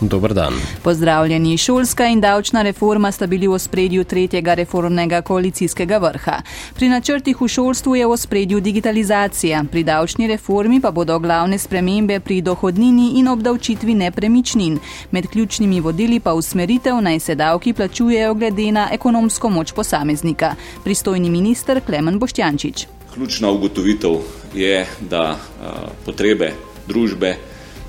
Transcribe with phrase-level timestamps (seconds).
[0.00, 0.54] Dobar dan.
[0.82, 1.58] Pozdravljeni.
[1.58, 6.38] Šolska in davčna reforma sta bili v spredju tretjega reformnega koalicijskega vrha.
[6.74, 12.20] Pri načrtih v šolstvu je v spredju digitalizacija, pri davčni reformi pa bodo glavne spremembe
[12.20, 14.78] pri dohodnini in obdavčitvi nepremičnin.
[15.10, 20.54] Med ključnimi vodili pa usmeritev naj se davki plačujejo glede na ekonomsko moč posameznika.
[20.84, 22.86] Pristojni minister Klemen Boštjančič.
[23.14, 24.16] Ključna ugotovitev
[24.54, 25.66] je, da uh,
[26.04, 26.52] potrebe
[26.88, 27.36] družbe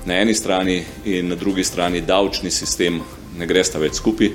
[0.06, 3.00] na eni strani in na drugi strani davčni sistem
[3.38, 4.30] ne gresta več skupaj.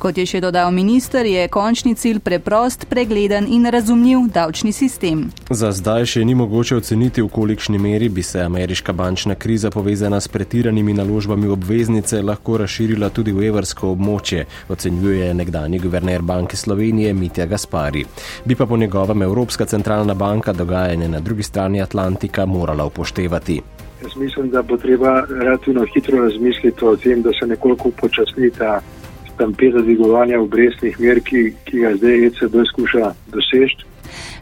[0.00, 5.28] Kot je še dodal minister, je končni cilj preprost, pregleden in razumljiv davčni sistem.
[5.50, 10.20] Za zdaj še ni mogoče oceniti, v kolikšni meri bi se ameriška bančna kriza povezana
[10.20, 17.14] s pretiranimi naložbami obveznice lahko razširila tudi v evrsko območje, ocenjuje nekdani guverner Banke Slovenije
[17.14, 18.04] Mitja Gaspari.
[18.44, 23.77] Bi pa po njegovem Evropska centralna banka dogajanje na drugi strani Atlantika morala upoštevati.
[24.02, 28.80] Jaz mislim, da bo treba relativno hitro razmisliti o tem, da se nekoliko upočasni ta
[29.34, 33.86] stampeda dvigovanja obrestnih mer, ki, ki ga zdaj ECB skuša doseči.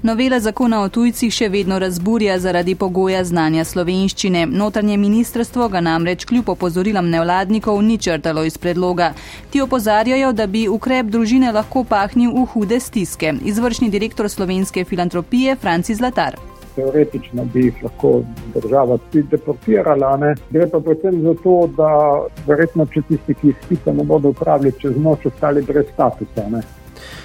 [0.03, 4.47] Novela zakona o tujcih še vedno razburja zaradi pogoja znanja slovenščine.
[4.47, 9.13] Notranje ministrstvo ga namreč kljub opozorilom nevladnikov ni črtalo iz predloga.
[9.51, 13.35] Ti opozarjajo, da bi ukrep družine lahko pahnil v hude stiske.
[13.45, 16.39] Izvršni direktor slovenske filantropije Franci Zlatar
[16.77, 18.23] teoretično bi jih lahko
[18.55, 20.17] država tudi deportirala.
[20.23, 20.35] Ne.
[20.51, 21.91] Gre pa predvsem za to, da
[22.47, 26.49] verjetno, če tisti, ki izpita ne bodo upravili čez noč, ostali brez statusa.
[26.51, 26.65] Ne.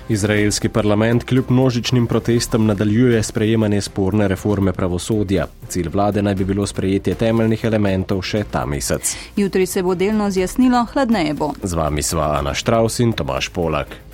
[0.10, 5.46] Izraelski parlament kljub množičnim protestom nadaljuje sprejemanje sporne reforme pravosodja.
[5.68, 9.16] Cilj vlade naj bi bilo sprejetje temeljnih elementov še ta mesec.
[9.36, 11.54] Jutri se bo delno zjasnilo, hladneje bo.
[11.64, 14.11] Z vami sva Ana Štraus in Tomaš Polak.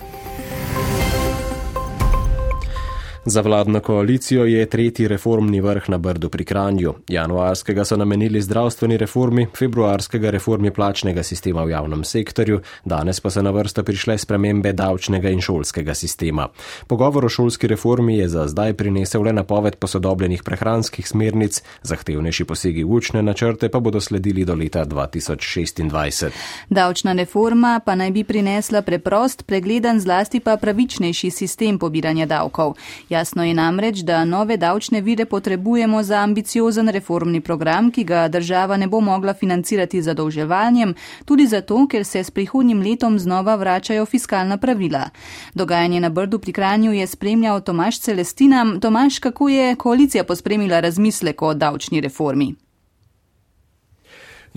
[3.30, 6.94] Za vladno koalicijo je tretji reformni vrh na Brdu pri Kranju.
[7.08, 13.42] Januarskega so namenili zdravstveni reformi, februarskega reformi plačnega sistema v javnem sektorju, danes pa so
[13.42, 16.48] na vrsto prišle spremembe davčnega in šolskega sistema.
[16.86, 22.84] Pogovor o šolski reformi je za zdaj prinesel le napoved posodobljenih prehranskih smernic, zahtevnejši posegi
[22.84, 26.30] v učne načrte pa bodo sledili do leta 2026.
[26.70, 32.74] Davčna reforma pa naj bi prinesla preprost, pregleden, zlasti pa pravičnejši sistem pobiranja davkov.
[33.18, 38.76] Jasno je namreč, da nove davčne vire potrebujemo za ambiciozen reformni program, ki ga država
[38.76, 44.56] ne bo mogla financirati zadolževanjem, tudi zato, ker se s prihodnjim letom znova vračajo fiskalna
[44.56, 45.10] pravila.
[45.54, 48.78] Dogajanje na Brdu pri Kranju je spremljal Tomaš Celestina.
[48.80, 52.54] Tomaš, kako je koalicija pospremila razmislek o davčni reformi?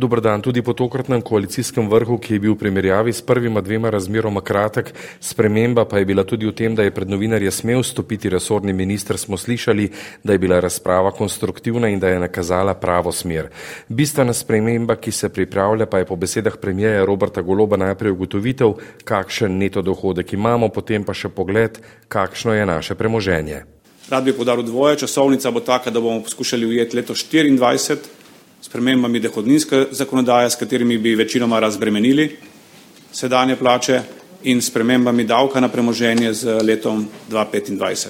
[0.01, 0.41] Dobar dan.
[0.41, 4.87] Tudi po tokratnem koalicijskem vrhu, ki je bil v primerjavi s prvima dvema razmeroma kratek,
[5.21, 9.17] sprememba pa je bila tudi v tem, da je pred novinarje smel stopiti resorni minister,
[9.17, 9.91] smo slišali,
[10.23, 13.51] da je bila razprava konstruktivna in da je nakazala pravo smer.
[13.89, 18.73] Bistvena sprememba, ki se pripravlja, pa je po besedah premijeja Roberta Goloba najprej ugotovitev,
[19.05, 23.61] kakšen neto dohodek imamo, potem pa še pogled, kakšno je naše premoženje.
[24.09, 28.20] Rad bi podaril dvoje, časovnica bo taka, da bomo poskušali ujeti leto 24
[28.61, 32.37] spremembami dohodninske zakonodaje, s katerimi bi večinoma razbremenili
[33.11, 34.01] sedanje plače
[34.43, 38.07] in spremembami davka na premoženje z letom 2025.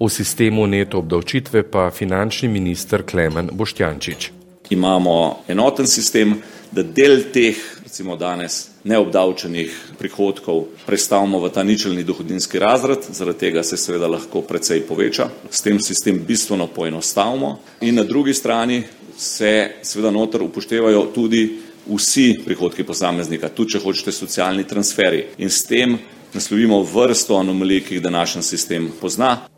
[0.00, 4.30] V sistemu neto obdavčitve pa finančni minister Klemen Boštjančič.
[4.70, 12.58] Imamo enoten sistem, da del teh, recimo danes, neobdavčenih prihodkov prestavimo v ta ničelni dohodninski
[12.58, 18.04] razred, zaradi tega se seveda lahko precej poveča, s tem sistem bistveno poenostavimo in na
[18.04, 18.82] drugi strani
[19.20, 25.66] se seveda noter upoštevajo tudi vsi prihodki posameznika, tudi če hočete socialni transferi in s
[25.68, 25.98] tem
[26.32, 29.49] naslovimo vrsto anomalij, ki jih današnji sistem pozna.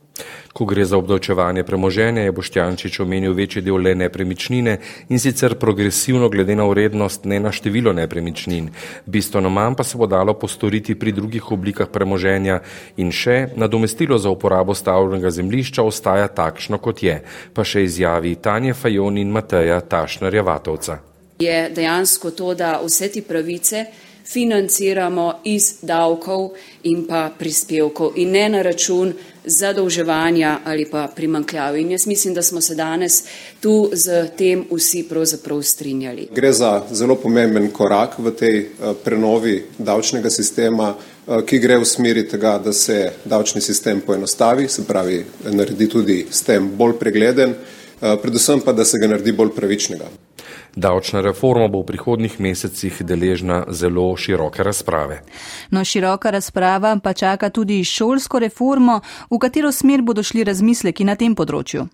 [0.52, 4.76] Ko gre za obdavčevanje premoženja, je Boštjančič omenil večji del le nepremičnine
[5.08, 8.69] in sicer progresivno glede na urednost, ne na število nepremičnin.
[9.06, 12.60] Bistveno manj pa se bo dalo postoriti pri drugih oblikah premoženja
[12.96, 17.22] in še nadomestilo za uporabo stavljenega zemlišča ostaja takšno, kot je,
[17.54, 20.99] pa še izjavi Tanje Fajon in Mateja Tašnarja Vatovca.
[21.38, 23.87] Je dejansko to, da vse ti pravice
[24.24, 26.50] financiramo iz davkov
[26.82, 29.12] in pa prispevkov in ne na račun
[29.44, 31.76] zadolževanja ali pa primankljav.
[31.76, 33.22] In jaz mislim, da smo se danes
[33.60, 36.28] tu z tem vsi pravzaprav strinjali.
[36.34, 41.84] Gre za zelo pomemben korak v tej eh, prenovi davčnega sistema, eh, ki gre v
[41.84, 47.54] smeri tega, da se davčni sistem poenostavi, se pravi, naredi tudi s tem bolj pregleden,
[47.54, 50.31] eh, predvsem pa, da se ga naredi bolj pravičnega.
[50.76, 55.22] Davčna reforma bo v prihodnih mesecih deležna zelo široke razprave.
[55.70, 61.16] No, široka razprava pa čaka tudi šolsko reformo, v katero smer bodo šli razmisleki na
[61.16, 61.88] tem področju.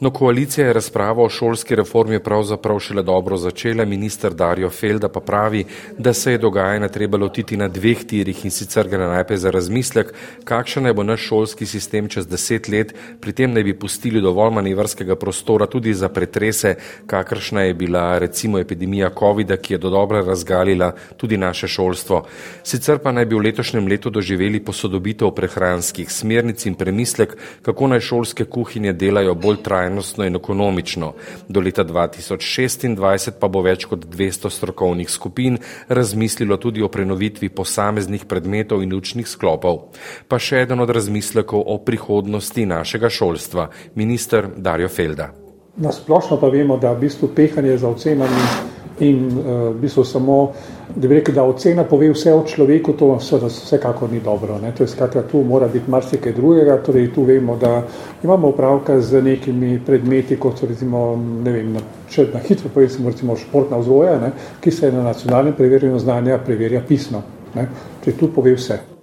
[0.00, 3.84] No, koalicija je razpravo o šolski reformi pravzaprav šele dobro začela.
[3.84, 5.64] Minister Darjo Felda pa pravi,
[5.98, 10.12] da se je dogajanje treba lotiti na dveh tirih in sicer gre najprej za razmislek,
[10.44, 14.54] kakšen naj bo naš šolski sistem čez deset let, pri tem naj bi pustili dovolj
[14.54, 20.22] manevrskega prostora tudi za pretrese, kakršna je bila recimo epidemija COVID-a, ki je do dobro
[20.22, 22.22] razgalila tudi naše šolstvo.
[22.62, 28.00] Sicer pa naj bi v letošnjem letu doživeli posodobitev prehranskih smernic in premislek, kako naj
[28.00, 31.12] šolske kuhinje delajo bolj trajno trajnostno in ekonomično.
[31.48, 35.58] Do leta 2026 pa bo več kot 200 strokovnih skupin
[35.88, 39.88] razmislilo tudi o prenovitvi posameznih predmetov in učnih sklopov.
[40.28, 45.32] Pa še eden od razmislekov o prihodnosti našega šolstva, minister Darjo Felda.
[45.76, 50.52] Nasplošno pa vemo, da v bistvu pehanje za ocenami in uh, v bistvu samo,
[50.94, 54.58] da bi rekel, da ocena pove vse o človeku, to seveda vsekakor ni dobro.
[54.58, 54.72] Ne?
[54.74, 57.82] To je skratka, tu mora biti marsikaj drugega, torej tu vemo, da
[58.24, 63.06] imamo upravka z nekimi predmeti, kot so recimo, ne vem, na, če na hitro povem,
[63.06, 67.22] recimo športna vzgoja, ki se na nacionalnem preverjanju znanja preverja pisno.
[67.54, 67.68] Ne?
[68.04, 68.97] Če tu pove vse.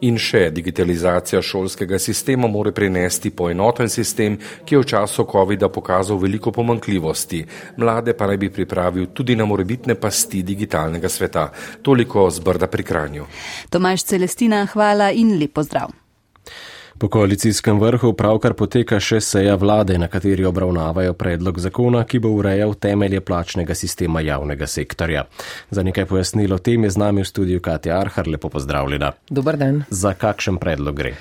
[0.00, 6.20] In še digitalizacija šolskega sistema more prinesti poenoten sistem, ki je v času COVID-a pokazal
[6.22, 7.44] veliko pomankljivosti.
[7.76, 11.48] Mlade pa naj bi pripravil tudi na morebitne pasti digitalnega sveta.
[11.82, 13.26] Toliko z brda pri kranju.
[13.70, 16.07] Tomaš Celestina, hvala in lepo zdrav.
[16.98, 22.32] Po koalicijskem vrhu pravkar poteka še seja vlade, na kateri obravnavajo predlog zakona, ki bo
[22.34, 25.28] urejal temelje plačnega sistema javnega sektorja.
[25.70, 29.12] Za nekaj pojasnilo tem je z nami v studiu Katja Arhar, lepo pozdravljena.
[29.30, 29.84] Dobar dan.
[29.90, 31.14] Za kakšen predlog gre?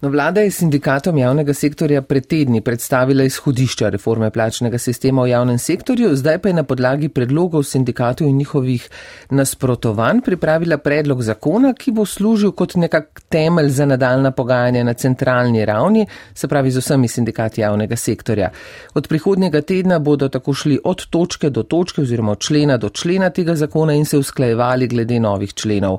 [0.00, 5.58] No, vlada je sindikatom javnega sektorja pred tedni predstavila izhodišča reforme plačnega sistema v javnem
[5.58, 8.88] sektorju, zdaj pa je na podlagi predlogov sindikatov in njihovih
[9.30, 15.64] nasprotovanj pripravila predlog zakona, ki bo služil kot nekak temelj za nadaljna pogajanja na centralni
[15.64, 18.50] ravni, se pravi z vsemi sindikati javnega sektorja.
[18.94, 23.30] Od prihodnjega tedna bodo tako šli od točke do točke oziroma od člena do člena
[23.30, 25.98] tega zakona in se usklajevali glede novih členov.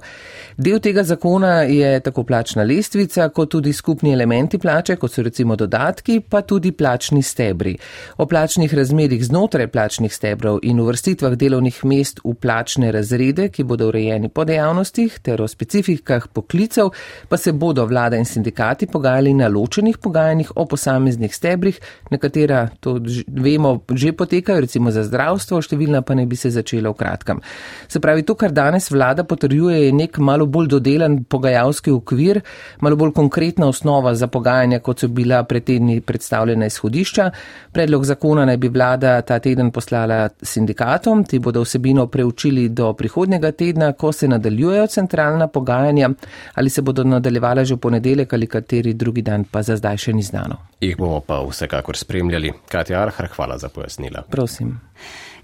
[0.58, 5.56] Del tega zakona je tako plačna lestvica, kot tudi skupni elementi plače, kot so recimo
[5.56, 7.78] dodatki, pa tudi plačni stebri.
[8.20, 13.88] O plačnih razmerih znotraj plačnih stebrov in uvrstitvah delovnih mest v plačne razrede, ki bodo
[13.88, 16.92] urejeni po dejavnostih, ter o specifikah poklicev,
[17.30, 21.80] pa se bodo vlada in sindikati pogajali na ločenih pogajanjih o posameznih stebrih,
[22.12, 22.98] nekatera to
[23.28, 27.42] vemo že potekajo, recimo za zdravstvo, številna pa ne bi se začela v kratkem.
[27.88, 32.44] Se pravi, to, kar danes vlada potrjuje, je nek malo bolj dodelan pogajalski okvir,
[32.84, 37.32] malo bolj konkretna osnova za pogajanja, kot so bila pred tedni predstavljena izhodišča.
[37.72, 43.52] Predlog zakona naj bi vlada ta teden poslala sindikatom, ti bodo vsebino preučili do prihodnjega
[43.52, 46.10] tedna, ko se nadaljujejo centralna pogajanja,
[46.56, 50.14] ali se bodo nadaljevala že v ponedeljek ali kateri drugi dan, pa za zdaj še
[50.14, 50.58] ni znano.
[50.82, 52.54] Jih bomo pa vsekakor spremljali.
[52.70, 54.24] Katja Arhar, hvala za pojasnila.
[54.30, 54.80] Prosim.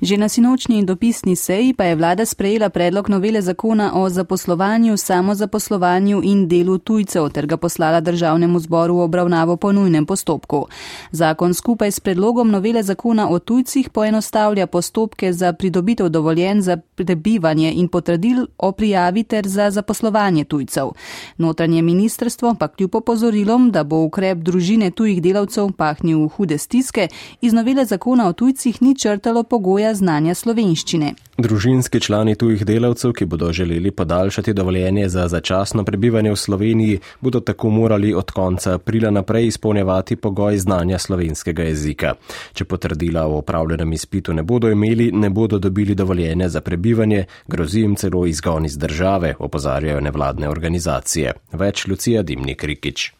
[0.01, 6.21] Že na sinočni dopisni seji pa je vlada sprejela predlog novele zakona o zaposlovanju, samozaposlovanju
[6.23, 10.65] in delu tujcev ter ga poslala državnemu zboru v obravnavo po nujnem postopku.
[11.11, 17.71] Zakon skupaj s predlogom novele zakona o tujcih poenostavlja postopke za pridobitev dovoljen za prebivanje
[17.71, 20.89] in potrdil o prijavi ter za zaposlovanje tujcev.
[21.37, 27.07] Notranje ministrstvo pa kljub opozorilom, da bo ukrep družine tujih delavcev pahnil v hude stiske,
[27.41, 29.43] iz novele zakona o tujcih ni črtalo
[29.83, 31.09] pogoja znanja slovenščine.
[31.37, 37.39] Družinski člani tujih delavcev, ki bodo želeli podaljšati dovoljenje za začasno prebivanje v Sloveniji, bodo
[37.39, 42.13] tako morali od konca aprila naprej izpolnjevati pogoj znanja slovenskega jezika.
[42.53, 47.81] Če potrdila o upravljenem izpitu ne bodo imeli, ne bodo dobili dovoljenja za prebivanje, grozi
[47.81, 51.33] jim celo izgon iz države, opozarjajo nevladne organizacije.
[51.51, 53.11] Več Lucija Dimnik Rikič.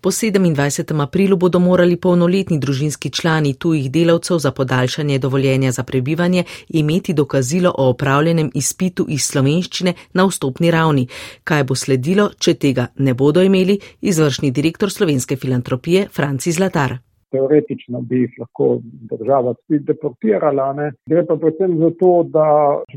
[0.00, 1.02] Po 27.
[1.02, 7.74] aprilu bodo morali polnoletni družinski člani tujih delavcev za podaljšanje dovoljenja za prebivanje imeti dokazilo
[7.78, 11.06] o opravljenem izpitu iz slovenščine na vstopni ravni.
[11.44, 16.98] Kaj bo sledilo, če tega ne bodo imeli, izvršni direktor slovenske filantropije Franci Zlatar
[17.30, 18.68] teoretično bi jih lahko
[19.12, 20.72] država spet deportirala.
[20.78, 20.92] Ne.
[21.10, 22.46] Gre pa predvsem za to, da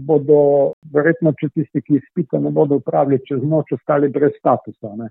[0.09, 0.39] bodo
[0.93, 4.95] verjetno, če tisti, ki izpita ne bodo upravili čez noč, ostali brez statusa.
[4.97, 5.09] Ne.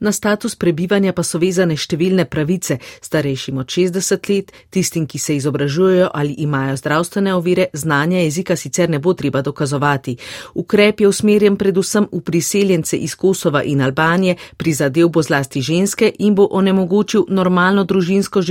[0.00, 5.36] Na status prebivanja pa so vezane številne pravice, starejšim od 60 let, tistim, ki se
[5.38, 10.16] izobražujejo ali imajo zdravstvene ovire, znanja jezika sicer ne bo treba dokazovati.
[10.54, 16.34] Ukrep je usmerjen predvsem v priseljence iz Kosova in Albanije, prizadel bo zlasti ženske in
[16.38, 18.47] bo onemogočil normalno družinsko življenje,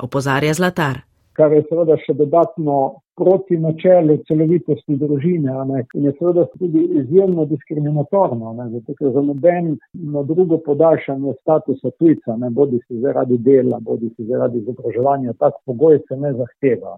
[0.00, 1.02] opozarja Zlatar.
[1.34, 7.44] Kar je seveda še dodatno proti načelu celovitosti družine ne, in je seveda tudi izjemno
[7.44, 13.38] diskriminatorno, ne, zato ker za noben na drugo podaljšanje statusa tujca, ne bodi si zaradi
[13.38, 16.96] dela, bodi si zaradi izobraževanja, tak pogoj se ne zahteva.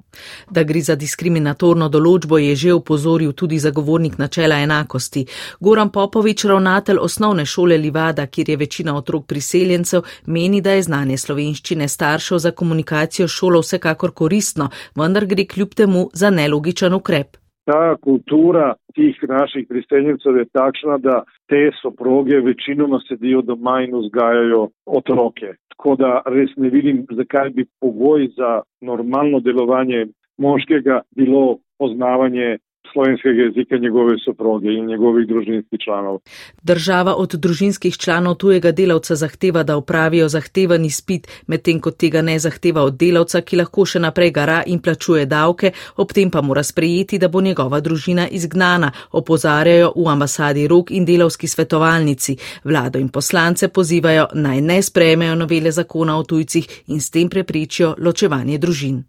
[0.50, 5.26] Da gre za diskriminatorno določbo, je že upozoril tudi zagovornik načela enakosti.
[5.60, 11.18] Goran Popovič, ravnatelj osnovne šole Livada, kjer je večina otrok priseljencev, meni, da je znanje
[11.20, 17.36] slovenščine staršev za komunikacijo šolo vsekakor koristno, vendar gre kljub temu za nelogičen ukrep.
[17.66, 24.68] Ta kultura tih naših priseljencev je takšna, da te soproge večinoma sedijo doma in vzgajajo
[24.86, 25.54] otroke.
[25.68, 30.06] Tako da res ne vidim, zakaj bi pogoj za normalno delovanje
[30.38, 32.58] moškega bilo poznavanje
[32.92, 36.18] slovenskega jezika njegove soproge in njegovih družinskih članov.
[36.62, 42.38] Država od družinskih članov tujega delavca zahteva, da upravijo zahteven izpit, medtem ko tega ne
[42.38, 46.62] zahteva od delavca, ki lahko še naprej gara in plačuje davke, ob tem pa mora
[46.62, 52.36] sprejeti, da bo njegova družina izgnana, opozarjajo v ambasadi Rok in delavski svetovalnici.
[52.64, 57.94] Vlado in poslance pozivajo naj ne sprejmejo novele zakona o tujcih in s tem preprečijo
[57.98, 59.04] ločevanje družin.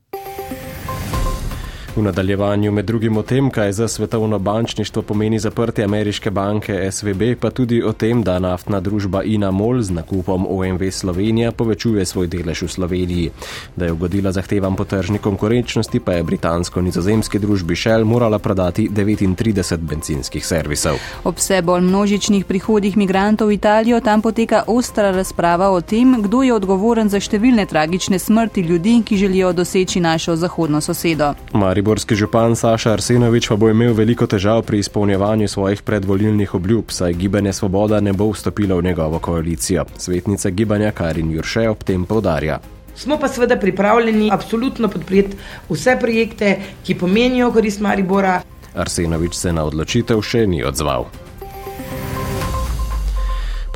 [1.97, 7.21] V nadaljevanju med drugim o tem, kaj za svetovno bančništvo pomeni zaprtje ameriške banke SVB,
[7.39, 12.27] pa tudi o tem, da naftna družba Ina Mol z nakupom OMV Slovenija povečuje svoj
[12.27, 13.31] delež v Sloveniji.
[13.75, 19.77] Da je ugodila zahtevam po tržni konkurenčnosti, pa je britansko-nizozemski družbi Shell morala prodati 39
[19.77, 21.01] benzinskih servisov.
[21.23, 26.43] Ob vse bolj množičnih prihodih migrantov v Italijo tam poteka ostra razprava o tem, kdo
[26.43, 31.33] je odgovoren za številne tragične smrti ljudi, ki želijo doseči našo zahodno sosedo.
[31.53, 36.91] Maribor Mariborski župan Saša Arsenovič pa bo imel veliko težav pri izpolnjevanju svojih predvolilnih obljub,
[36.91, 39.85] saj gibanje Svoboda ne bo vstopilo v njegovo koalicijo.
[39.97, 42.59] Svetnica gibanja Karin Jurše ob tem povdarja.
[42.95, 45.37] Smo pa seveda pripravljeni absolutno podpreti
[45.69, 48.41] vse projekte, ki pomenijo korist Maribora.
[48.75, 51.07] Arsenovič se na odločitev še ni odzval.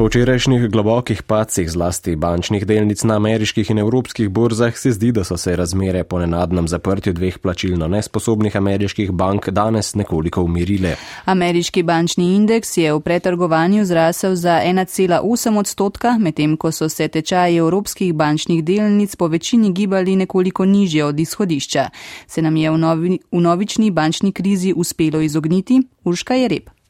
[0.01, 5.23] Po včerajšnjih globokih pacih zlasti bančnih delnic na ameriških in evropskih borzah se zdi, da
[5.23, 10.95] so se razmere po nenadnem zaprtju dveh plačilno nesposobnih ameriških bank danes nekoliko umirile.
[11.25, 17.61] Ameriški bančni indeks je v pretrgovanju zrasel za 1,8 odstotka, medtem ko so se tečaji
[17.61, 21.89] evropskih bančnih delnic po večini gibali nekoliko nižje od izhodišča.
[22.27, 25.83] Se nam je v, novi, v novični bančni krizi uspelo izogniti?
[26.03, 26.80] Urška je rep.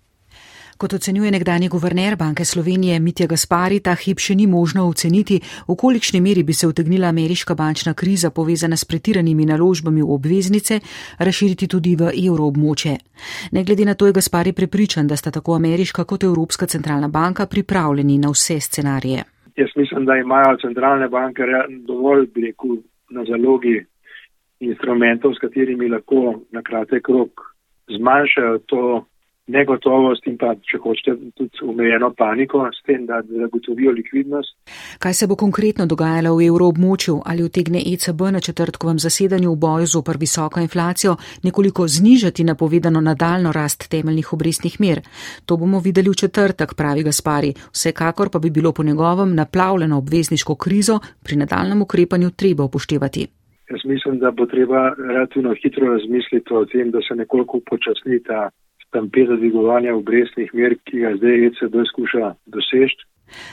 [0.82, 5.36] Kot ocenjuje nekdani guverner Banke Slovenije Mitja Gaspari, ta hip še ni možno oceniti,
[5.68, 10.80] v kolikšni meri bi se utegnila ameriška bančna kriza povezana s pretiranimi naložbami v obveznice
[11.28, 12.94] razširiti tudi v evroobmoče.
[13.54, 17.46] Ne glede na to je Gaspari prepričan, da sta tako ameriška kot Evropska centralna banka
[17.46, 19.22] pripravljeni na vse scenarije.
[19.62, 21.46] Jaz mislim, da imajo centralne banke
[21.86, 23.86] dovolj breku na zalogi
[24.60, 27.46] instrumentov, s katerimi lahko na kratek rok
[27.86, 29.06] zmanjšajo to
[29.48, 34.54] negotovost in pa, če hočete, tudi omejeno paniko s tem, da zagotovijo likvidnost.
[35.02, 39.88] Kaj se bo konkretno dogajalo v evroobmočju ali utegne ECB na četrtkovem zasedanju v boju
[39.88, 45.02] z opr visoko inflacijo nekoliko znižati napovedano nadaljno rast temeljnih obrestnih mer?
[45.46, 47.54] To bomo videli v četrtek, pravi Gaspari.
[47.74, 53.28] Vsekakor pa bi bilo po njegovem naplavljeno obvezniško krizo pri nadaljnem ukrepanju treba upoštevati.
[53.72, 58.50] Jaz mislim, da bo treba relativno hitro razmisliti o tem, da se nekoliko upočasni ta
[58.92, 63.08] stampeda dvigovanja obrestnih mer, ki ga zdaj ECB skuša doseči.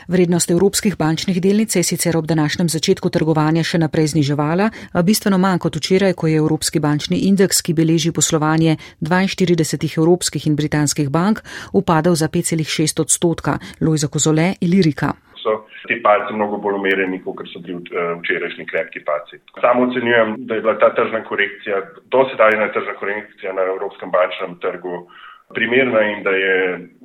[0.09, 5.38] Vrednost evropskih bančnih delnic je sicer ob današnjem začetku trgovanja še naprej zniževala, a bistveno
[5.38, 11.14] manj kot včeraj, ko je Evropski bančni indeks, ki beleži poslovanje 42 evropskih in britanskih
[11.14, 13.59] bank, upadal za 5,6 odstotka.
[13.80, 15.14] Lojza Kozole, Ilirika.
[15.38, 19.38] So ti palci mnogo bolj umereni, kot so bili eh, včerajšnji krepki palci.
[19.62, 21.78] Samo ocenjujem, da je bila ta tržna korekcija,
[22.11, 25.07] dosedajna tržna korekcija na evropskem bančnem trgu
[25.54, 26.54] primerna in da je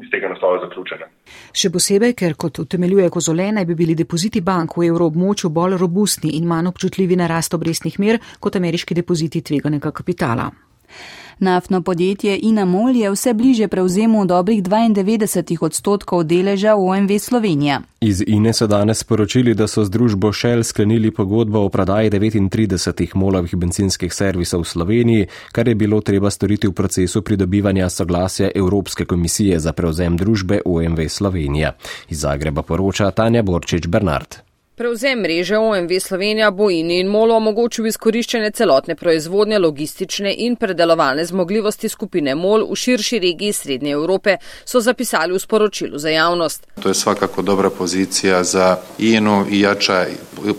[0.03, 1.07] iz tega naslova zaključena.
[1.55, 6.35] Še posebej, ker kot utemeljuje Kozole, naj bi bili depoziti bank v evroobmočju bolj robustni
[6.38, 10.51] in manj občutljivi na rast obrestnih mer kot ameriški depoziti tveganega kapitala.
[11.39, 17.81] Naftno podjetje Inamol je vse bliže prevzemu dobrih 92 odstotkov deleža v OMV Slovenija.
[18.01, 23.15] Iz INE so danes sporočili, da so z družbo Shell sklenili pogodbo o prodaji 39
[23.15, 29.05] molovih benzinskih servisov v Sloveniji, kar je bilo treba storiti v procesu pridobivanja soglasja Evropske
[29.05, 31.75] komisije za prevzem družbe OMV Slovenija.
[32.09, 34.52] Iz Zagreba poroča Tanja Borčič Bernard.
[34.84, 41.24] Prevzem mreže OMV Slovenija bo in in molo omogočil izkoriščanje celotne proizvodnje, logistične in predelovalne
[41.25, 44.36] zmogljivosti skupine MOL v širši regiji Srednje Evrope,
[44.66, 46.68] so zapisali v sporočilu za javnost.
[46.82, 50.06] To je svakako dobra pozicija za INU i jača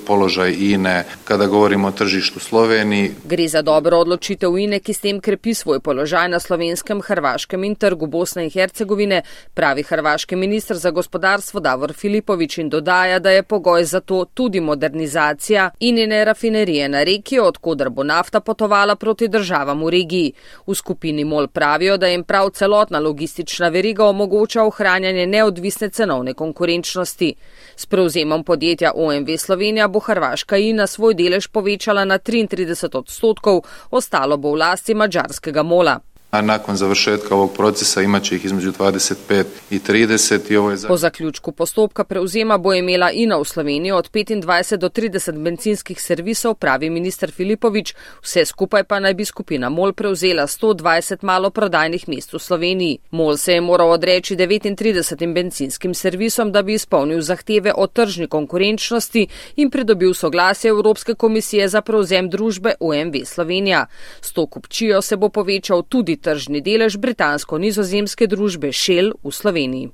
[0.06, 3.10] položaj INE kada govorimo o tržištu Sloveniji.
[3.24, 7.74] Gre za dobro odločitev INE, ki s tem krepi svoj položaj na slovenskem, hrvaškem in
[7.74, 9.22] trgu Bosne in Hercegovine,
[9.54, 14.60] pravi hrvaški ministr za gospodarstvo Davor Filipovič in dodaja, da je pogoj za to tudi
[14.60, 20.32] modernizacija INE rafinerije na reki, odkudar bo nafta potovala proti državam v regiji.
[20.66, 27.34] V skupini MOL pravijo, da jim prav celotna logistična veriga omogoča ohranjanje neodvisne cenovne konkurenčnosti.
[27.76, 34.36] S prevzemom podjetja OMV Slovenija bo Hrvaška INA svoj delež povečala na 33 odstotkov, ostalo
[34.36, 36.00] bo v lasti mađarskega mola.
[36.34, 40.76] A nakon završetka ovog procesa imat će ih između 25 i 30 i ovo je
[40.76, 40.88] za...
[40.88, 46.54] Po zaključku postopka preuzema bo imela INA v Sloveniji od 25 do 30 bencinskih servisov,
[46.54, 52.38] pravi minister Filipovič, vse skupaj pa naj bi skupina MOL prevzela 120 maloprodajnih mest v
[52.38, 52.98] Sloveniji.
[53.10, 59.26] MOL se je moral odreči 39 benzinskim servisom, da bi izpolnil zahteve o tržni konkurenčnosti
[59.56, 63.86] in pridobil soglasje Evropske komisije za prevzem družbe OMV Slovenija.
[64.20, 69.92] S to kupčijo se bo povečal tudi tržni delež britansko-nizozemske družbe Shell v Sloveniji.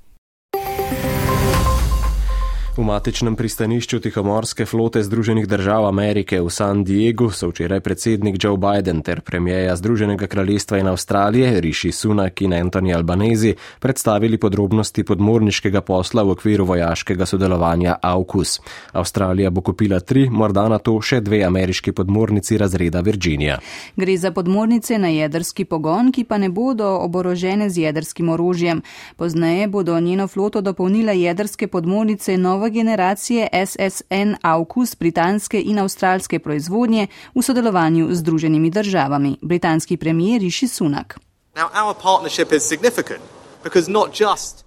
[2.80, 8.56] V matičnem pristanišču Tihomorske flote Združenih držav Amerike v San Diegu so včeraj predsednik Joe
[8.56, 15.80] Biden ter premijeja Združenega kraljestva in Avstralije Rishi Sunak in Anthony Albanese predstavili podrobnosti podmorniškega
[15.80, 18.60] posla v okviru vojaškega sodelovanja AUKUS.
[18.92, 23.58] Avstralija bo kupila tri, morda na to še dve ameriški podmornici razreda Virginia.
[23.96, 28.80] Gre za podmornice na jedrski pogon, ki pa ne bodo oborožene z jedrskim orožjem.
[29.16, 37.06] Pozneje bodo njeno floto dopolnile jedrske podmornice nove generacije SSN AUKUS britanske in avstralske proizvodnje
[37.34, 39.36] v sodelovanju z Združenimi državami.
[39.42, 41.18] Britanski premijer Rishi Sunak.
[41.54, 41.68] Now,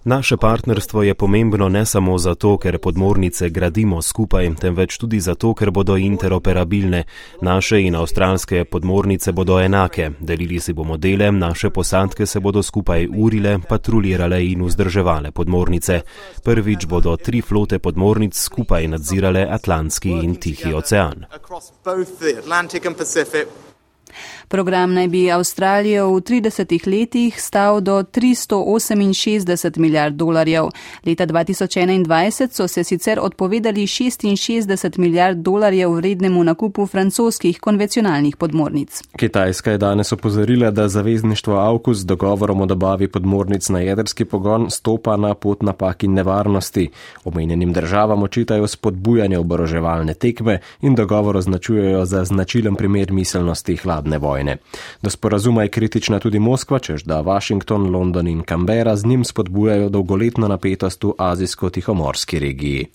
[0.04, 5.70] Naše partnerstvo je pomembno ne samo zato, ker podmornice gradimo skupaj, temveč tudi zato, ker
[5.70, 7.04] bodo interoperabilne.
[7.40, 13.08] Naše in avstralske podmornice bodo enake, delili si bomo dele, naše posadke se bodo skupaj
[13.16, 16.00] urile, patrulirale in vzdrževale podmornice.
[16.44, 21.26] Prvič bodo tri flote podmornic skupaj nadzirale Atlantski in Tihi ocean.
[24.48, 30.64] Program naj bi Avstralijo v 30 letih stal do 368 milijard dolarjev.
[31.06, 39.02] Leta 2021 so se sicer odpovedali 66 milijard dolarjev vrednemu nakupu francoskih konvencionalnih podmornic.
[39.18, 44.70] Kitajska je danes opozorila, da zavezništvo AUKUS z dogovorom o dobavi podmornic na jedrski pogon
[44.70, 46.90] stopa na pot napak in nevarnosti.
[47.24, 54.33] Omenjenim državam očitajo spodbujanje oboroževalne tekme in dogovor označujejo za značilen primer miselnosti hladne vojne
[54.34, 54.56] vojne.
[55.02, 59.88] Do sporazuma je kritična tudi Moskva, čež da Washington, London in Canberra z njim spodbujajo
[59.88, 62.86] dolgoletno napetost v azijsko-tihomorski regiji.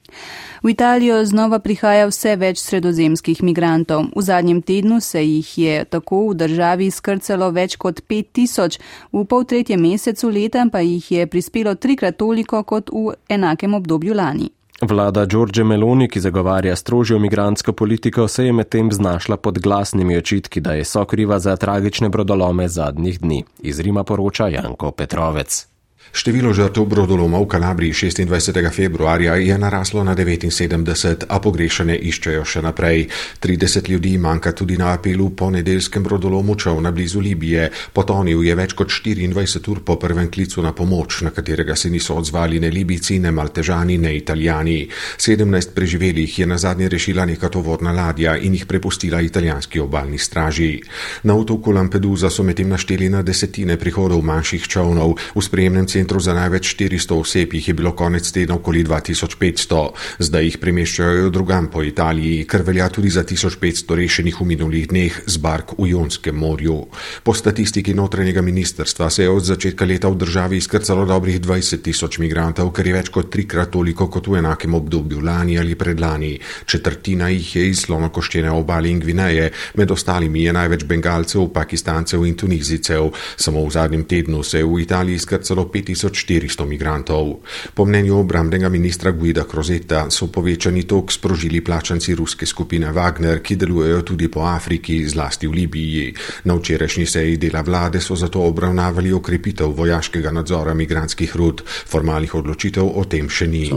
[0.63, 4.10] V Italijo znova prihaja vse več sredozemskih migrantov.
[4.15, 8.80] V zadnjem tednu se jih je tako v državi skrcalo več kot 5000,
[9.13, 14.13] v pol tretjem mesecu leta pa jih je prispelo trikrat toliko kot v enakem obdobju
[14.13, 14.58] lani.
[14.82, 20.62] Vlada Đorđe Meloni, ki zagovarja strožjo migransko politiko, se je medtem znašla pod glasnimi očitki,
[20.62, 23.43] da je sokriva za tragične brodolome zadnjih dni.
[23.60, 25.67] Iz Rima poroča Janko Petrovec.
[26.09, 28.73] Število žrtev brodoloma v Kalabriji 26.
[28.73, 33.05] februarja je naraslo na 79, a pogrešane iščejo še naprej.
[33.37, 37.69] 30 ljudi manjka tudi na apelu po nedeljskem brodolomu čovna blizu Libije.
[37.93, 42.17] Potonil je več kot 24 ur po prvem klicu na pomoč, na katerega se niso
[42.17, 44.89] odzvali ne Libici, ne Maltežani, ne Italijani.
[45.17, 50.81] 17 preživelih je na zadnje rešila neka tovorna ladja in jih prepustila italijanski obalni straži.
[51.23, 55.15] Na otoku Lampedusa so medtem našteli na desetine prihodov manjših čovnov.
[55.35, 59.79] V spremnem centru za največ 400 oseb jih je bilo konec tedna okoli 2500,
[60.23, 65.17] zdaj jih premeščajo drugam po Italiji, kar velja tudi za 1500 rešenih v minulih dneh
[65.27, 66.77] z bark v Jonskem morju.
[67.23, 72.19] Po statistiki notranjega ministerstva se je od začetka leta v državi izkrcalo dobrih 20 tisoč
[72.23, 76.31] migrantov, kar je več kot trikrat toliko kot v enakem obdobju lani ali predlani.
[76.65, 82.39] Četrtina jih je iz slonokoščene obale in Gvineje, med ostalimi je največ Bengalcev, Pakistancev in
[82.39, 83.12] Tunizicev.
[83.35, 87.39] Samo v zadnjem tednu se je v Italiji izkrcalo 5 5400 migrantov.
[87.73, 93.56] Po mnenju obrambnega ministra Guida Krozeta so povečani tok sprožili plačanci ruske skupine Wagner, ki
[93.56, 96.13] delujejo tudi po Afriki, zlasti v Libiji.
[96.43, 101.63] Na včerajšnji seji dela vlade so zato obravnavali okrepitev vojaškega nadzora migranskih rud.
[101.65, 103.69] Formalnih odločitev o tem še ni.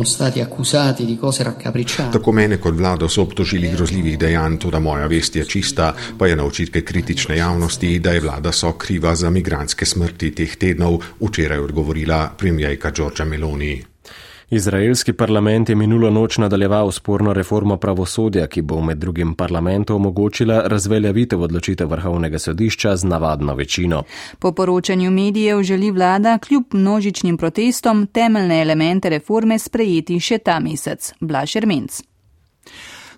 [2.12, 6.37] Tako mene kot vlado so obtožili grozljivih dejanj, tudi moja vest je čista, pa je
[6.37, 11.59] na očitke kritične javnosti, da je vlada so kriva za migranske smrti teh tednov, včeraj
[11.59, 13.84] odgovorila govorila premijejka Đorđa Meloni.
[14.50, 20.62] Izraelski parlament je minulo noč nadaljeval sporno reformo pravosodja, ki bo med drugim parlamentu omogočila
[20.66, 24.02] razveljavitev odločitev vrhovnega sodišča z navadno večino.
[24.38, 31.12] Po poročanju medijev želi vlada kljub množičnim protestom temeljne elemente reforme sprejeti še ta mesec.
[31.20, 32.12] Blašer Menc.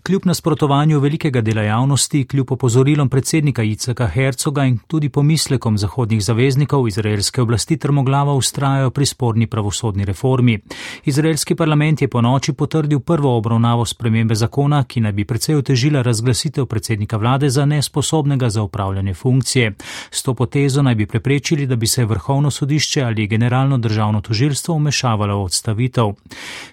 [0.06, 6.88] Kljub nasprotovanju velikega dela javnosti, kljub opozorilom predsednika Iceka Hercoga in tudi pomislekom zahodnih zaveznikov,
[6.88, 10.58] izraelske oblasti trmoglava ustrajajo pri sporni pravosodni reformi.
[11.04, 16.02] Izraelski parlament je po noči potrdil prvo obravnavo spremembe zakona, ki naj bi precej otežila
[16.02, 19.72] razglasitev predsednika vlade za nesposobnega za upravljanje funkcije.
[20.10, 24.74] S to potezo naj bi preprečili, da bi se vrhovno sodišče ali generalno državno tožilstvo
[24.74, 26.12] umešavalo v odstavitev.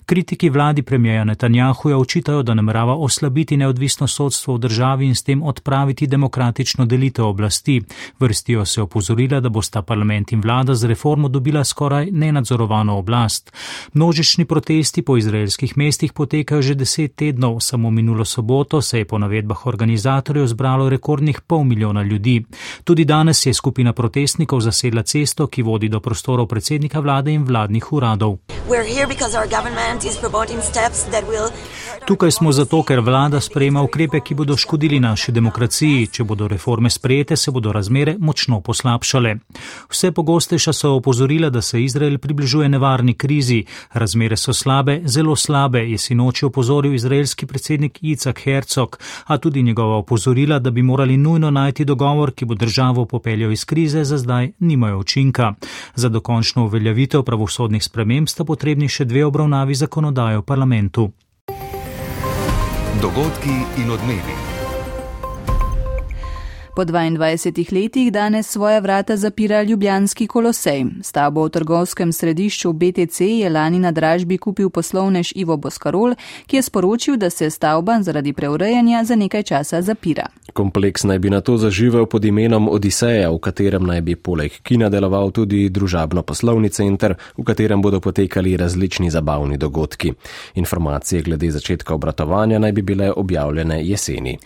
[0.06, 5.24] Kritiki vladi premijeja Netanjahuja očitajo, da namerava oslabiti oslabiti neodvisno sodstvo v državi in s
[5.24, 7.82] tem odpraviti demokratično delitev oblasti.
[8.20, 13.52] Vrstijo se opozorila, da bosta parlament in vlada z reformo dobila skoraj nenadzorovano oblast.
[13.94, 19.18] Množični protesti po izraelskih mestih potekajo že deset tednov, samo minulo soboto se je po
[19.18, 22.46] navedbah organizatorjev zbralo rekordnih pol milijona ljudi.
[22.84, 27.94] Tudi danes je skupina protestnikov zasedla cesto, ki vodi do prostorov predsednika vlade in vladnih
[27.94, 28.38] uradov.
[32.06, 36.08] Tukaj smo zato, ker vlada sprejema ukrepe, ki bodo škodili naši demokraciji.
[36.16, 39.34] Če bodo reforme sprejete, se bodo razmere močno poslabšale.
[39.92, 43.66] Vse pogostejša so opozorila, da se Izrael približuje nevarni krizi.
[43.94, 48.96] Razmere so slabe, zelo slabe, je sinoči opozoril izraelski predsednik Icak Herzog,
[49.26, 53.66] a tudi njegova opozorila, da bi morali nujno najti dogovor, ki bo državo popeljal iz
[53.66, 55.54] krize, za zdaj nimajo učinka.
[55.96, 61.12] Za dokončno uveljavitev pravosodnih sprememb sta potrebni še dve obravnavi zakonodaje v parlamentu.
[63.00, 64.51] Dogodki in odmevi.
[66.76, 70.86] Po 22 letih danes svoja vrata zapira Ljubljanski kolosej.
[71.04, 76.16] Stavbo v trgovskem središču BTC je lani na dražbi kupil poslovnež Ivo Boskarol,
[76.48, 80.28] ki je sporočil, da se stavba zaradi preurejanja za nekaj časa zapira.
[80.54, 84.90] Kompleks naj bi na to zaživel pod imenom Odiseja, v katerem naj bi poleg kina
[84.90, 90.14] deloval tudi družabno-poslovni center, v katerem bodo potekali različni zabavni dogodki.
[90.56, 94.38] Informacije glede začetka obratovanja naj bi bile objavljene jeseni.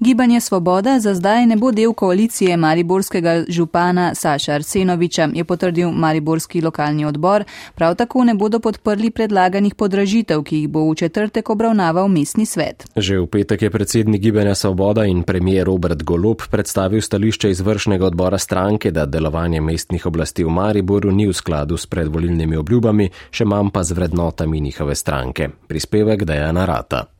[0.00, 6.60] Gibanje Svoboda za zdaj ne bo del koalicije mariborskega župana Saša Arsenoviča, je potrdil mariborski
[6.60, 12.08] lokalni odbor, prav tako ne bodo podprli predlaganih podražitev, ki jih bo v četrtek obravnaval
[12.08, 12.84] mestni svet.
[12.96, 18.38] Že v petek je predsednik Gibanja Svoboda in premijer Robert Golob predstavil stališče izvršnega odbora
[18.38, 23.70] stranke, da delovanje mestnih oblasti v Mariboru ni v skladu s predvolilnimi obljubami, še manj
[23.70, 25.48] pa z vrednotami njihove stranke.
[25.68, 27.13] Prispevek Dejana Rata.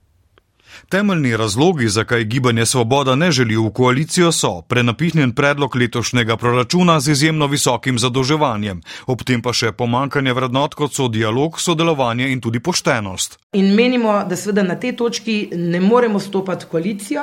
[0.89, 7.11] Temeljni razlogi, zakaj gibanje Svoboda ne želi v koalicijo, so prenapihnjen predlog letošnjega proračuna z
[7.11, 12.61] izjemno visokim zadolževanjem, ob tem pa še pomankanje vrednot, kot so dialog, sodelovanje in tudi
[12.61, 13.39] poštenost.
[13.55, 17.23] In menimo, da seveda na tej točki ne moremo stopati v koalicijo,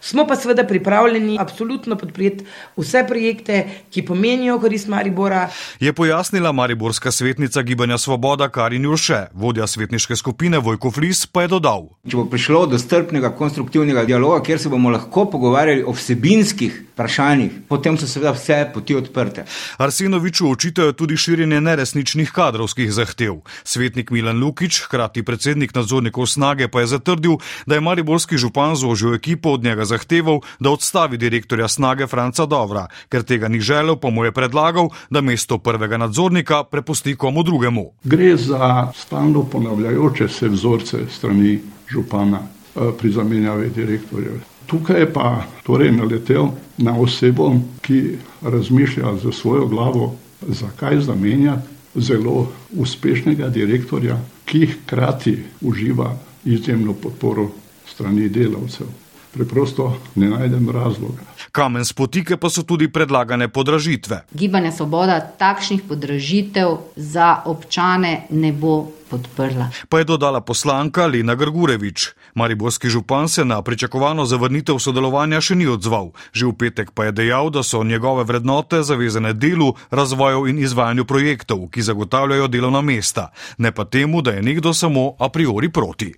[0.00, 2.44] smo pa seveda pripravljeni absolutno podpreti
[2.76, 5.48] vse projekte, ki pomenijo korist Maribora.
[5.80, 11.48] Je pojasnila mariborska svetnica gibanja Svoboda Karin Jurše, vodja svetniške skupine Vojko Flis pa je
[11.48, 11.88] dodal.
[12.08, 17.52] Če bo prišlo do strpnega, konstruktivnega dialoga, kjer se bomo lahko pogovarjali o vsebinskih vprašanjih,
[17.68, 19.44] potem so seveda vse poti odprte.
[19.78, 23.38] Arsenoviču očitajo tudi širjenje neresničnih kadrovskih zahtev.
[23.64, 29.14] Svetnik Milan Lukič, hkrati predsednik nadzornikov snage, pa je zatrdil, da je mariborski župan zložil
[29.14, 34.10] ekipo od njega zahteval, da odstavi direktorja snage Franca Dovra, ker tega ni želel, pa
[34.10, 37.90] mu je predlagal, da mesto prvega nadzornika prepusti komu drugemu.
[38.04, 42.57] Gre za stalno ponavljajoče se vzorce strani župana
[42.98, 44.38] pri zamenjavi direktorjev.
[44.66, 50.14] Tukaj je pa torej naletel na osebo, ki razmišlja za svojo glavo,
[50.48, 57.48] zakaj zamenjati zelo uspešnega direktorja, ki hkrati uživa izjemno podporo
[57.86, 58.86] strani delavcev.
[59.32, 61.22] Preprosto ne najdem razloga.
[61.52, 64.22] Kamen spotike pa so tudi predlagane podražitve.
[64.32, 69.68] Gibanje Svoboda takšnih podražitev za občane ne bo podprla.
[69.88, 72.08] Pa je dodala poslanka Lena Grgurevič.
[72.38, 76.12] Mariborski župan se na pričakovano zavrnitev sodelovanja še ni odzval.
[76.30, 81.04] Že v petek pa je dejal, da so njegove vrednote zavezane delu, razvoju in izvajanju
[81.04, 86.14] projektov, ki zagotavljajo delovna mesta, ne pa temu, da je nekdo samo a priori proti.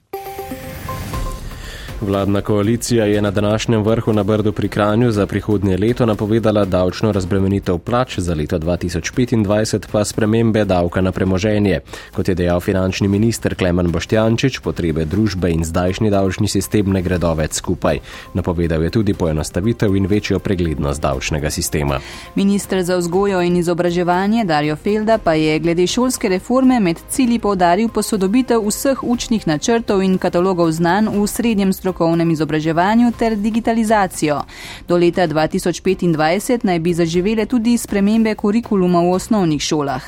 [2.00, 7.12] Vladna koalicija je na današnjem vrhu na Brdu pri Kranju za prihodnje leto napovedala davčno
[7.12, 11.80] razbremenitev plač za leto 2025 pa spremembe davka na premoženje.
[12.16, 17.34] Kot je dejal finančni minister Klemen Boštjančič, potrebe družbe in zdajšnji davčni sistem ne gredo
[17.34, 17.98] več skupaj.
[18.34, 22.00] Napovedal je tudi poenostavitev in večjo preglednost davčnega sistema.
[22.34, 27.88] Ministr za vzgojo in izobraževanje Darjo Felda pa je glede šolske reforme med cilji povdaril
[27.88, 34.40] posodobitev vseh učnih načrtov in katalogov znanj v srednjem strokovnem izobraževanju ter digitalizacijo.
[34.88, 40.02] Do leta 2025 naj bi zaživele tudi spremembe kurikuluma v osnovnih šolah.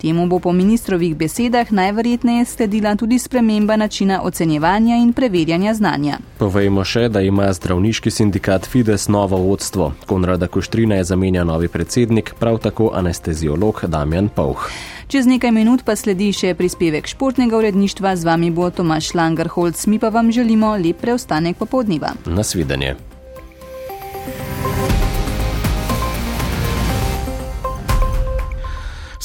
[0.00, 6.18] Temu bo po ministrovih besedah najverjetneje sledila tudi sprememba načina ocenjevanja in preverjanja znanja.
[6.38, 9.92] Povejmo še, da ima zdravniški sindikat Fides novo vodstvo.
[10.06, 14.70] Konrada Koštrina je zamenja novi predsednik, prav tako anesteziolog Damjan Pauh.
[15.08, 19.96] Čez nekaj minut pa sledi še prispevek športnega uredništva, z vami bo Tomaš Langerholz, mi
[19.96, 22.12] pa vam želimo lep preostanek popoldniva.
[22.26, 23.07] Nasvidenje.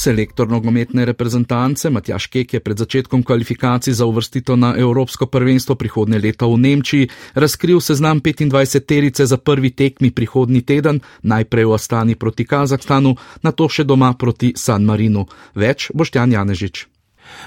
[0.04, 6.18] Selektor nogometne reprezentance Matjaš Kek je pred začetkom kvalifikacij za uvrstitev na Evropsko prvenstvo prihodnje
[6.18, 12.14] leta v Nemčiji razkril seznam 25 terice za prvi tekmi prihodnji teden, najprej v Astani
[12.20, 15.24] proti Kazahstanu, na to še doma proti San Marinu.
[15.56, 16.93] Več boštjan Janežič.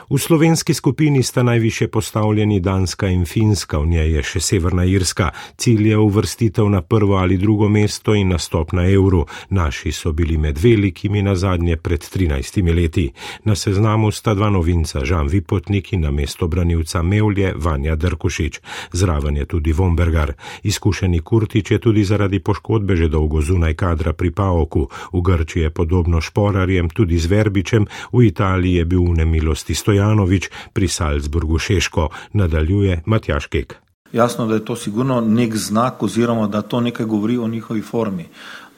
[0.09, 5.31] V slovenski skupini sta najviše postavljeni Danska in Finska, v njej je še Severna Irska.
[5.57, 9.25] Cilj je uvrstitev na prvo ali drugo mesto in nastop na evru.
[9.49, 13.11] Naši so bili med velikimi na zadnje pred 13 leti.
[13.43, 18.59] Na seznamu sta dva novinca, Žan Vipotnik in na mesto branilca Mevlje Vanja Drkušič.
[18.91, 20.33] Zraven je tudi Vombergar.
[20.63, 24.87] Izkušeni Kurtič je tudi zaradi poškodbe že dolgo zunaj kadra pri Paoku.
[25.13, 30.49] V Grči je podobno Šporarjem, tudi z Verbičem, v Italiji je bil v nemilosti Stojanovič,
[30.73, 33.77] pri Salzburgu Šeško, nadaljuje Matjaš Kek.
[34.13, 38.25] Jasno, da je to sigurno nek znak oziroma da to nekaj govori o njihovi formi.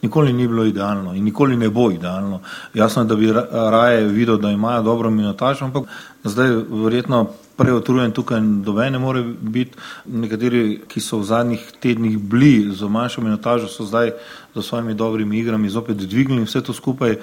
[0.02, 2.40] Nikoli ni bilo idealno in nikoli ne bo idealno.
[2.74, 5.90] Jasno je, da bi raje videl, da imajo dobro minutažo, ampak
[6.24, 9.78] zdaj verjetno prej otrujen tukaj dobe ne more biti.
[10.06, 14.14] Nekateri, ki so v zadnjih tednih bili z manjšo minutažo, so zdaj
[14.56, 17.18] za svojimi dobrimi igrami zopet dvignili vse to skupaj.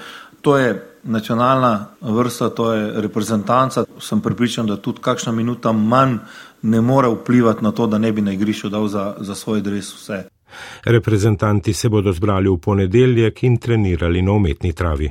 [0.46, 3.84] To je nacionalna vrsta, to je reprezentanca.
[3.98, 6.18] Sem pripričan, da tudi kakšna minuta manj
[6.62, 9.90] ne more vplivati na to, da ne bi na igrišču dal za, za svoj dres
[9.94, 10.22] vse.
[10.84, 15.10] Reprezentanti se bodo zbrali v ponedeljek in trenirali na umetni travi.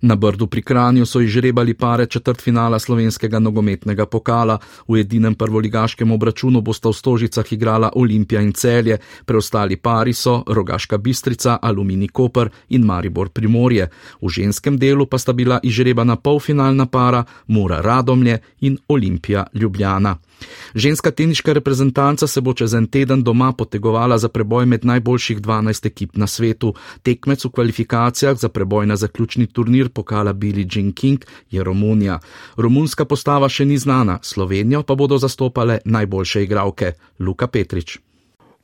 [0.00, 4.58] Na Brdu pri Kranju so izžrebali pare četrtfinala slovenskega nogometnega pokala.
[4.88, 10.98] V edinem prvoligaškem obračunu bosta v Stožicah igrala Olimpija in Celje, preostali pari so Rogaška
[10.98, 13.90] Bistrica, Alumini Koper in Maribor Primorje.
[14.22, 20.16] V ženskem delu pa sta bila izžrebana polfinalna para Mura Radomlje in Olimpija Ljubljana.
[20.74, 25.86] Ženska teniška reprezentanca se bo čez en teden doma potegovala za preboj med najboljših 12
[25.86, 26.74] ekip na svetu.
[27.02, 32.20] Tekmec v kvalifikacijah za preboj na zaključni turnir pokala Billie Jean King je Romunija.
[32.56, 37.98] Romunska postava še ni znana, Slovenijo pa bodo zastopale najboljše igralke Luka Petrič.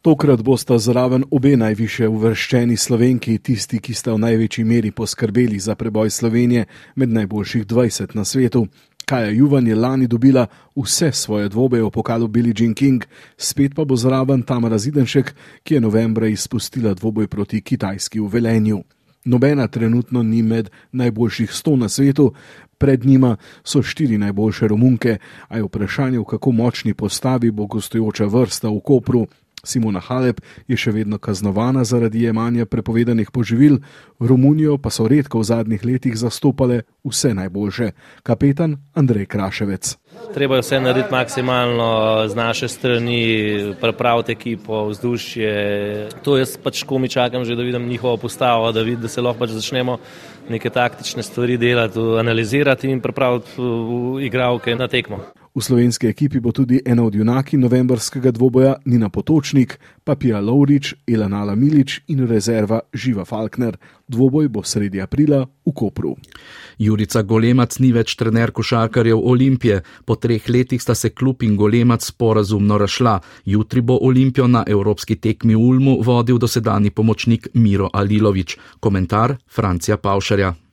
[0.05, 5.79] Tokrat bosta zraven obe najviše uvrščeni slovenki, tisti, ki sta v največji meri poskrbeli za
[5.81, 6.67] preboj Slovenije
[7.01, 8.67] med najboljših 20 na svetu.
[9.05, 13.05] Kaja Juvan je lani dobila vse svoje dvobe v pokalu Billie Jean King,
[13.37, 18.83] spet pa bo zraven Tamara Zidenšek, ki je novembra izpustila dvoboj proti Kitajski v Velenju.
[19.25, 22.33] Nobena trenutno ni med najboljših sto na svetu,
[22.79, 28.25] pred njima so štiri najboljše romunke, a je vprašanje, v kako močni postavi bo gostujoča
[28.25, 29.27] vrsta v Kopru,
[29.65, 33.79] Simona Halep je še vedno kaznovana zaradi jemanja prepovedanih poživil,
[34.21, 37.91] Romunijo pa so redko v zadnjih letih zastopale vse najboljše.
[38.23, 39.97] Kapetan Andrej Kraševec.
[40.35, 41.89] Treba je vse narediti maksimalno
[42.29, 45.53] z naše strani, pripraviti ekipo, vzdušje.
[46.23, 49.45] To jaz pač komi čakam že, da vidim njihovo postavo, da vidim, da se lahko
[49.45, 49.99] pač začnemo
[50.49, 53.51] neke taktične stvari delati, analizirati in pripraviti
[54.27, 55.21] igralke na tekmo.
[55.55, 61.55] V slovenski ekipi bo tudi ena od junaki novembrskega dvoboja Nina Potočnik, Papija Lovrič, Elanala
[61.55, 63.77] Milič in rezerva Živa Falkner.
[64.09, 66.17] Dvoboj bo sredi aprila v Kopru.
[66.79, 69.79] Jurica Golemac ni več trener košarkarjev Olimpije.
[70.05, 73.21] Po treh letih sta se klub in Golemac sporazumno rašla.
[73.47, 78.59] Jutri bo Olimpijo na evropski tekmi v Ulmu vodil dosedani pomočnik Miro Alilovič.
[78.81, 80.64] Komentar Francija Pavšarja.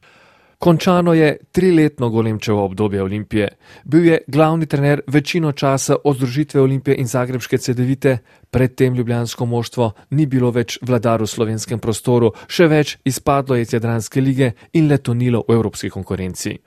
[0.62, 3.47] Končano je triletno golemčevo obdobje Olimpije.
[3.84, 8.17] Bil je glavni trener večino časa od združitve Olimpije in Zagrebške CD-vite,
[8.52, 13.74] predtem ljubljansko moštvo ni bilo več vladar v slovenskem prostoru, še več izpadlo je iz
[13.74, 16.58] Jadranske lige in letonilo v evropski konkurenci.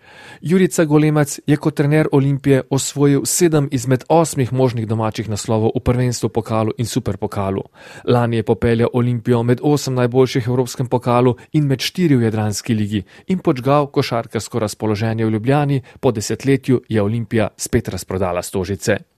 [0.40, 6.28] Jurica Golemac je kot trener Olimpije osvojil sedem izmed osmih možnih domačih naslovov v prvenstvu
[6.28, 7.62] pokalu in superpokalu.
[8.04, 12.74] Lani je popeljal Olimpijo med osem najboljših v evropskem pokalu in med štiri v Jadranski
[12.74, 19.13] ligi in počgal košarkarsko razpoloženje v Ljubljani po desetletju je Olimpija spet razprodala stožice.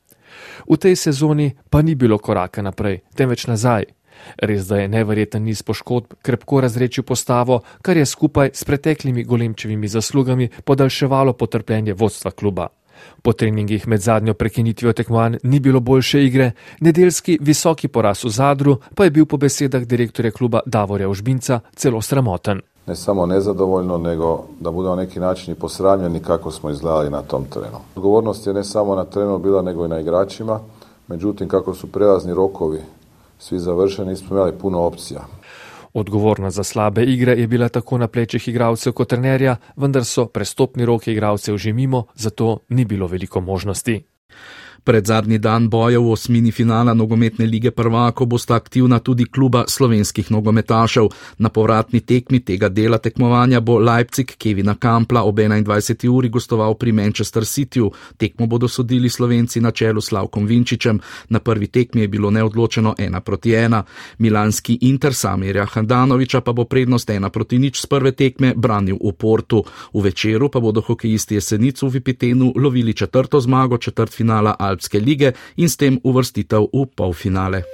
[0.68, 3.86] V tej sezoni pa ni bilo koraka naprej, temveč nazaj.
[4.42, 9.88] Res da je neverjeten niz poškodb krepko razrečil postavo, kar je skupaj s preteklimi golemčevimi
[9.88, 12.68] zaslugami podaljševalo potrpljenje vodstva kluba.
[13.22, 18.78] Po treningih med zadnjo prekinitvijo tekmovanj ni bilo boljše igre, nedeljski visoki poraz v zadru
[18.94, 24.44] pa je bil po besedah direktorja kluba Davorja Užbinca celo sramoten ne samo nezadovoljno, nego
[24.60, 27.78] da bude na neki način i posramljeni kako smo izgledali na tom terenu.
[27.96, 30.60] Odgovornost je ne samo na terenu bila, nego i na igračima,
[31.08, 32.80] međutim kako su prelazni rokovi
[33.38, 35.20] svi završeni, nismo imali puno opcija.
[35.94, 40.86] Odgovornost za slabe igre je bila tako na plečih igralcev kot trenerja, vendar so prestopni
[40.86, 44.04] roki igralcev že mimo, zato ni bilo veliko možnosti.
[44.86, 50.30] Pred zadnji dan boja v osmini finala nogometne lige prvako bosta aktivna tudi kluba slovenskih
[50.30, 51.08] nogometašev.
[51.38, 56.08] Na povratni tekmi tega dela tekmovanja bo Leipzig Kevina Kampla ob 21.
[56.08, 57.90] uri gostoval pri Manchester Cityju.
[58.16, 61.00] Tekmo bodo sodili slovenci na čelu Slavkom Vinčičem.
[61.28, 63.82] Na prvi tekmi je bilo neodločeno 1 proti 1.
[64.18, 69.12] Milanski Inter Samirja Handanoviča pa bo prednost 1 proti nič z prve tekme branil v
[69.18, 69.64] Portu.
[69.94, 75.00] V večeru pa bodo hokejisti jesenicu v Vipitenu lovili četrto zmago četrt finala Al Alpske
[75.00, 77.64] lige in s tem uvrstitev v polfinale.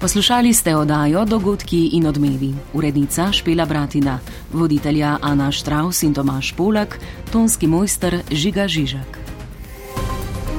[0.00, 2.52] Poslušali ste oddajo Dogodki in odmevi.
[2.76, 4.20] Urednica Špela Bratina,
[4.52, 7.00] voditelja Ana Štraus in Tomaš Polak,
[7.32, 9.23] tonski mojster Žiga Žižek.